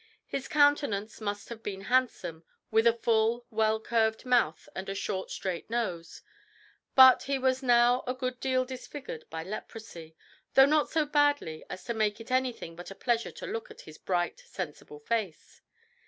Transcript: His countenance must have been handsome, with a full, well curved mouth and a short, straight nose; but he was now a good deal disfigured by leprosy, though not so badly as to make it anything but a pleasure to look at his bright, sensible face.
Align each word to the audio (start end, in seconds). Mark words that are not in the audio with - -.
His 0.25 0.47
countenance 0.47 1.21
must 1.21 1.49
have 1.49 1.61
been 1.61 1.81
handsome, 1.81 2.43
with 2.71 2.87
a 2.87 2.93
full, 2.93 3.45
well 3.51 3.79
curved 3.79 4.25
mouth 4.25 4.67
and 4.73 4.89
a 4.89 4.95
short, 4.95 5.29
straight 5.29 5.69
nose; 5.69 6.23
but 6.95 7.21
he 7.29 7.37
was 7.37 7.61
now 7.61 8.03
a 8.07 8.15
good 8.15 8.39
deal 8.39 8.65
disfigured 8.65 9.25
by 9.29 9.43
leprosy, 9.43 10.15
though 10.55 10.65
not 10.65 10.89
so 10.89 11.05
badly 11.05 11.63
as 11.69 11.83
to 11.83 11.93
make 11.93 12.19
it 12.19 12.31
anything 12.31 12.75
but 12.75 12.89
a 12.89 12.95
pleasure 12.95 13.29
to 13.33 13.45
look 13.45 13.69
at 13.69 13.81
his 13.81 13.99
bright, 13.99 14.39
sensible 14.39 14.99
face. 15.01 15.61